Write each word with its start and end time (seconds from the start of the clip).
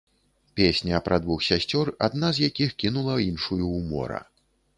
Песня 0.59 1.01
пра 1.07 1.19
двух 1.25 1.43
сясцёр, 1.49 1.91
адна 2.07 2.33
з 2.39 2.47
якіх 2.49 2.73
кінула 2.85 3.15
іншую 3.29 3.61
ў 3.75 3.79
мора. 3.93 4.21